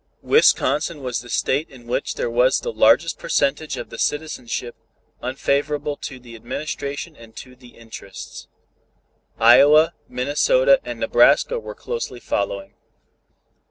[0.23, 4.75] Wisconsin was the state in which there was the largest percentage of the citizenship
[5.21, 8.47] unfavorable to the administration and to the interests.
[9.37, 12.73] Iowa, Minnesota and Nebraska were closely following.